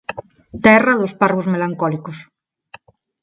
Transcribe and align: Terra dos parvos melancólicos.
Terra 0.65 0.97
dos 1.01 1.13
parvos 1.21 1.49
melancólicos. 1.53 2.17